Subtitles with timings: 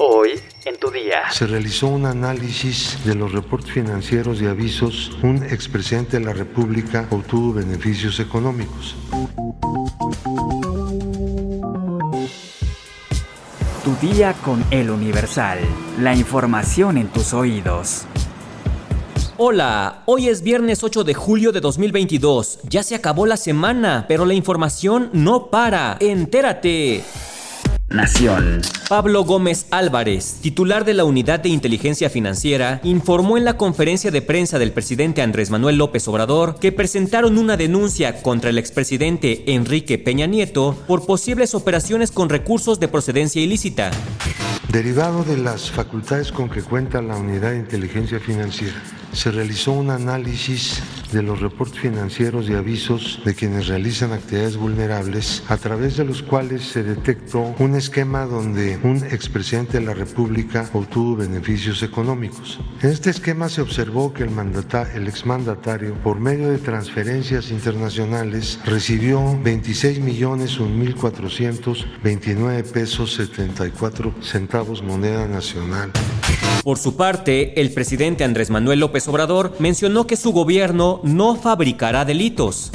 [0.00, 1.28] Hoy, en tu día.
[1.32, 5.10] Se realizó un análisis de los reportes financieros y avisos.
[5.24, 8.94] Un expresidente de la República obtuvo beneficios económicos.
[13.82, 15.58] Tu día con el Universal.
[15.98, 18.04] La información en tus oídos.
[19.36, 22.60] Hola, hoy es viernes 8 de julio de 2022.
[22.68, 25.96] Ya se acabó la semana, pero la información no para.
[25.98, 27.02] Entérate.
[27.90, 28.60] Nación.
[28.90, 34.20] Pablo Gómez Álvarez, titular de la Unidad de Inteligencia Financiera, informó en la conferencia de
[34.20, 39.98] prensa del presidente Andrés Manuel López Obrador que presentaron una denuncia contra el expresidente Enrique
[39.98, 43.90] Peña Nieto por posibles operaciones con recursos de procedencia ilícita.
[44.70, 48.82] Derivado de las facultades con que cuenta la Unidad de Inteligencia Financiera,
[49.18, 55.42] se realizó un análisis de los reportes financieros y avisos de quienes realizan actividades vulnerables,
[55.48, 60.70] a través de los cuales se detectó un esquema donde un expresidente de la República
[60.72, 62.60] obtuvo beneficios económicos.
[62.80, 68.60] En este esquema se observó que el, mandata, el exmandatario, por medio de transferencias internacionales,
[68.66, 75.90] recibió 26 millones 1.429 pesos 74 centavos moneda nacional.
[76.62, 82.04] Por su parte, el presidente Andrés Manuel López Obrador mencionó que su gobierno no fabricará
[82.04, 82.70] delitos.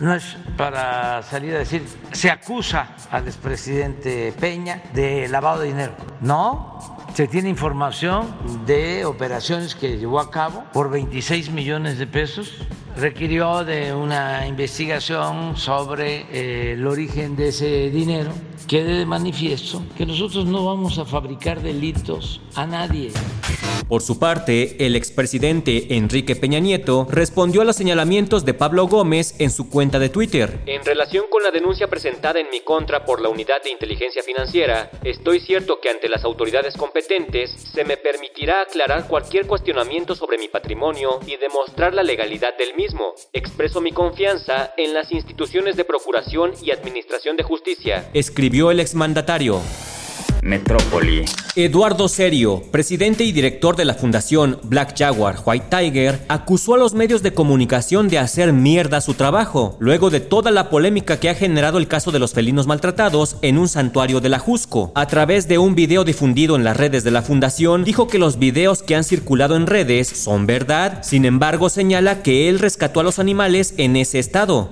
[0.00, 5.94] No es para salir a decir, se acusa al expresidente Peña de lavado de dinero.
[6.20, 6.78] No,
[7.14, 8.26] se tiene información
[8.66, 12.66] de operaciones que llevó a cabo por 26 millones de pesos.
[12.96, 18.32] Requirió de una investigación sobre eh, el origen de ese dinero.
[18.66, 23.12] Quede de manifiesto que nosotros no vamos a fabricar delitos a nadie.
[23.90, 29.34] Por su parte, el expresidente Enrique Peña Nieto respondió a los señalamientos de Pablo Gómez
[29.40, 30.60] en su cuenta de Twitter.
[30.66, 34.92] En relación con la denuncia presentada en mi contra por la Unidad de Inteligencia Financiera,
[35.02, 40.46] estoy cierto que ante las autoridades competentes se me permitirá aclarar cualquier cuestionamiento sobre mi
[40.46, 43.14] patrimonio y demostrar la legalidad del mismo.
[43.32, 49.60] Expreso mi confianza en las instituciones de procuración y administración de justicia, escribió el exmandatario.
[50.42, 51.24] Metrópoli.
[51.56, 56.94] Eduardo Serio, presidente y director de la fundación Black Jaguar White Tiger, acusó a los
[56.94, 61.34] medios de comunicación de hacer mierda su trabajo, luego de toda la polémica que ha
[61.34, 64.92] generado el caso de los felinos maltratados en un santuario de la Jusco.
[64.94, 68.38] A través de un video difundido en las redes de la fundación, dijo que los
[68.38, 73.04] videos que han circulado en redes son verdad, sin embargo señala que él rescató a
[73.04, 74.70] los animales en ese estado.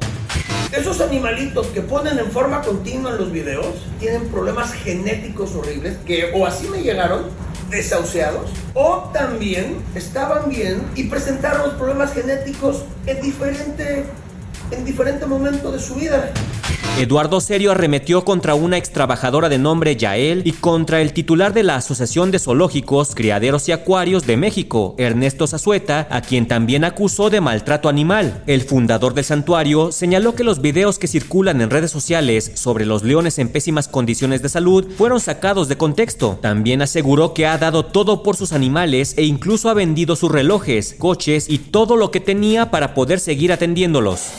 [0.78, 3.66] Esos animalitos que ponen en forma continua en los videos
[3.98, 7.24] tienen problemas genéticos horribles que o así me llegaron
[7.68, 14.04] desahuciados o también estaban bien y presentaron los problemas genéticos en diferente
[14.70, 16.30] en diferente momento de su vida.
[16.98, 21.62] Eduardo Serio arremetió contra una ex trabajadora de nombre Yael y contra el titular de
[21.62, 27.30] la Asociación de Zoológicos, Criaderos y Acuarios de México, Ernesto Zazueta, a quien también acusó
[27.30, 28.42] de maltrato animal.
[28.48, 33.04] El fundador del santuario señaló que los videos que circulan en redes sociales sobre los
[33.04, 36.40] leones en pésimas condiciones de salud fueron sacados de contexto.
[36.42, 40.96] También aseguró que ha dado todo por sus animales e incluso ha vendido sus relojes,
[40.98, 44.30] coches y todo lo que tenía para poder seguir atendiéndolos.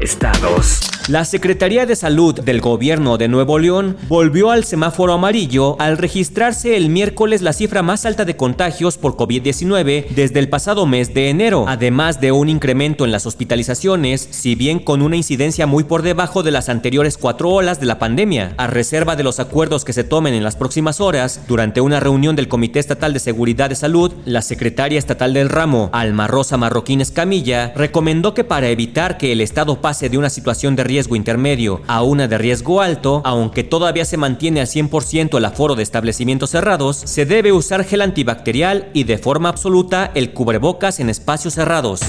[0.00, 0.80] Estados.
[1.08, 6.76] La Secretaría de Salud del Gobierno de Nuevo León volvió al semáforo amarillo al registrarse
[6.76, 11.30] el miércoles la cifra más alta de contagios por COVID-19 desde el pasado mes de
[11.30, 16.02] enero, además de un incremento en las hospitalizaciones, si bien con una incidencia muy por
[16.02, 18.54] debajo de las anteriores cuatro olas de la pandemia.
[18.56, 22.34] A reserva de los acuerdos que se tomen en las próximas horas, durante una reunión
[22.34, 27.00] del Comité Estatal de Seguridad de Salud, la secretaria estatal del ramo, Alma Rosa Marroquín
[27.00, 31.82] Escamilla, recomendó que para evitar que el Estado pase de una situación de riesgo intermedio
[31.86, 36.50] a una de riesgo alto, aunque todavía se mantiene al 100% el aforo de establecimientos
[36.50, 42.00] cerrados, se debe usar gel antibacterial y de forma absoluta el cubrebocas en espacios cerrados.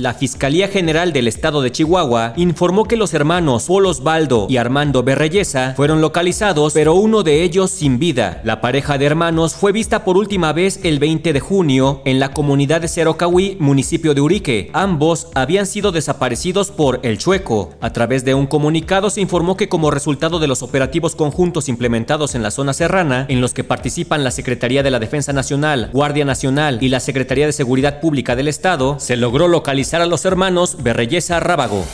[0.00, 5.02] La Fiscalía General del Estado de Chihuahua informó que los hermanos Paul Osvaldo y Armando
[5.02, 8.40] Berreyesa fueron localizados, pero uno de ellos sin vida.
[8.44, 12.32] La pareja de hermanos fue vista por última vez el 20 de junio en la
[12.32, 14.70] comunidad de Cerocahui, municipio de Urique.
[14.72, 17.70] Ambos habían sido desaparecidos por El Chueco.
[17.80, 22.34] A través de un comunicado se informó que como resultado de los operativos conjuntos implementados
[22.34, 26.24] en la zona serrana, en los que participan la Secretaría de la Defensa Nacional, Guardia
[26.24, 30.82] Nacional y la Secretaría de Seguridad Pública del Estado, se logró localizar a los hermanos
[30.82, 31.84] Berreyesa Rábago.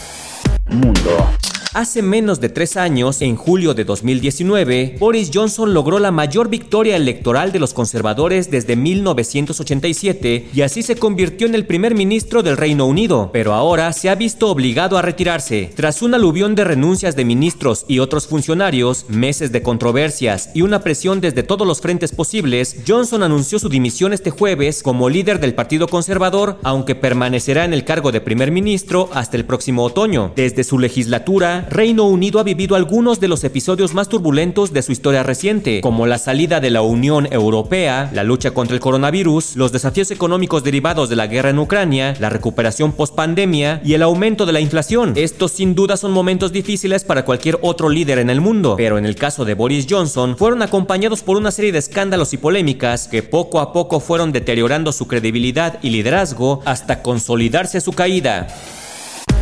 [0.69, 1.29] Mundo.
[1.75, 6.95] Hace menos de tres años, en julio de 2019, Boris Johnson logró la mayor victoria
[6.95, 12.57] electoral de los conservadores desde 1987 y así se convirtió en el primer ministro del
[12.57, 15.73] Reino Unido, pero ahora se ha visto obligado a retirarse.
[15.75, 20.79] Tras un aluvión de renuncias de ministros y otros funcionarios, meses de controversias y una
[20.79, 25.55] presión desde todos los frentes posibles, Johnson anunció su dimisión este jueves como líder del
[25.55, 30.31] Partido Conservador, aunque permanecerá en el cargo de primer ministro hasta el próximo otoño.
[30.37, 34.93] Desde su legislatura, Reino Unido ha vivido algunos de los episodios más turbulentos de su
[34.93, 39.73] historia reciente, como la salida de la Unión Europea, la lucha contra el coronavirus, los
[39.73, 44.53] desafíos económicos derivados de la guerra en Ucrania, la recuperación post-pandemia y el aumento de
[44.53, 45.15] la inflación.
[45.17, 49.07] Estos sin duda son momentos difíciles para cualquier otro líder en el mundo, pero en
[49.07, 53.23] el caso de Boris Johnson fueron acompañados por una serie de escándalos y polémicas que
[53.23, 58.49] poco a poco fueron deteriorando su credibilidad y liderazgo hasta consolidarse su caída.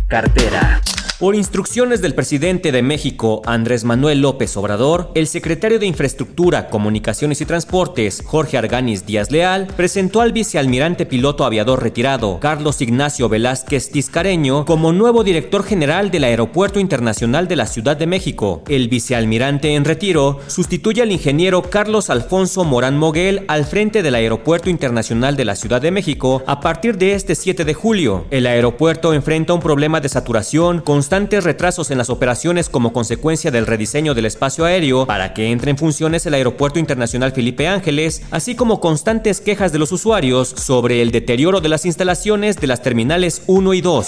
[0.07, 0.81] Cartera.
[1.23, 7.39] Por instrucciones del presidente de México, Andrés Manuel López Obrador, el secretario de Infraestructura, Comunicaciones
[7.39, 13.89] y Transportes, Jorge Arganis Díaz Leal, presentó al vicealmirante piloto aviador retirado, Carlos Ignacio Velázquez
[13.89, 18.61] Tiscareño, como nuevo director general del Aeropuerto Internacional de la Ciudad de México.
[18.67, 24.69] El vicealmirante en retiro sustituye al ingeniero Carlos Alfonso Morán Moguel al frente del Aeropuerto
[24.69, 28.25] Internacional de la Ciudad de México a partir de este 7 de julio.
[28.29, 33.51] El aeropuerto enfrenta un problema de saturación constante constantes retrasos en las operaciones como consecuencia
[33.51, 38.23] del rediseño del espacio aéreo para que entre en funciones el Aeropuerto Internacional Felipe Ángeles,
[38.31, 42.81] así como constantes quejas de los usuarios sobre el deterioro de las instalaciones de las
[42.81, 44.07] terminales 1 y 2.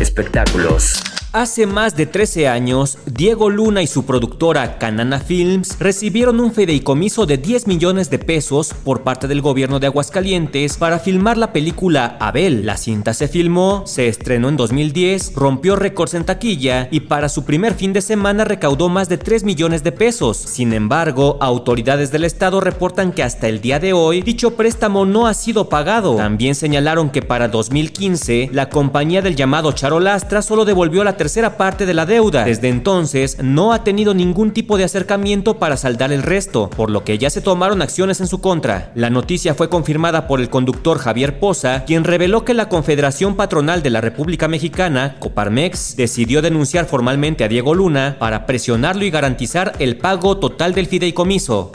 [0.00, 1.13] Espectáculos.
[1.34, 7.26] Hace más de 13 años, Diego Luna y su productora Canana Films recibieron un fideicomiso
[7.26, 12.16] de 10 millones de pesos por parte del gobierno de Aguascalientes para filmar la película
[12.20, 12.64] Abel.
[12.64, 17.44] La cinta se filmó, se estrenó en 2010, rompió récords en taquilla y para su
[17.44, 20.36] primer fin de semana recaudó más de 3 millones de pesos.
[20.36, 25.26] Sin embargo, autoridades del estado reportan que hasta el día de hoy dicho préstamo no
[25.26, 26.14] ha sido pagado.
[26.14, 31.86] También señalaron que para 2015 la compañía del llamado Charolastra solo devolvió la tercera parte
[31.86, 32.44] de la deuda.
[32.44, 37.02] Desde entonces no ha tenido ningún tipo de acercamiento para saldar el resto, por lo
[37.02, 38.92] que ya se tomaron acciones en su contra.
[38.94, 43.82] La noticia fue confirmada por el conductor Javier Poza, quien reveló que la Confederación Patronal
[43.82, 49.72] de la República Mexicana, Coparmex, decidió denunciar formalmente a Diego Luna para presionarlo y garantizar
[49.78, 51.72] el pago total del fideicomiso.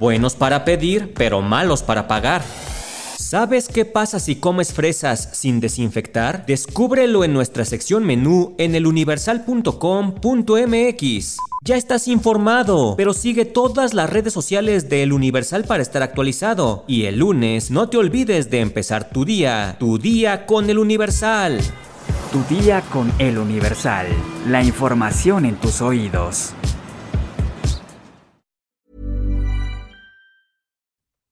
[0.00, 2.42] Buenos para pedir, pero malos para pagar.
[3.28, 6.46] ¿Sabes qué pasa si comes fresas sin desinfectar?
[6.46, 11.36] Descúbrelo en nuestra sección menú en eluniversal.com.mx.
[11.64, 16.84] Ya estás informado, pero sigue todas las redes sociales de El Universal para estar actualizado.
[16.86, 21.58] Y el lunes no te olvides de empezar tu día, tu día con El Universal.
[22.30, 24.06] Tu día con El Universal.
[24.46, 26.54] La información en tus oídos.